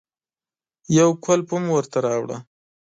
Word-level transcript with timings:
يو 0.97 1.09
کولپ 1.23 1.49
هم 1.55 1.63
ورته 1.75 1.97
راوړه. 2.05 2.37